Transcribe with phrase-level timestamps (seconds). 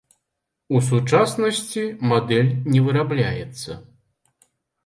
[0.77, 3.71] У сучаснасці мадэль не вырабляецца.